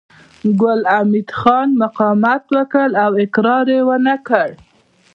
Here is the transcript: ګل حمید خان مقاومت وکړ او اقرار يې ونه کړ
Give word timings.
ګل 0.61 0.81
حمید 0.93 1.29
خان 1.39 1.69
مقاومت 1.81 2.43
وکړ 2.55 2.87
او 3.03 3.11
اقرار 3.23 3.67
يې 3.75 3.79
ونه 3.87 4.15
کړ 4.27 4.49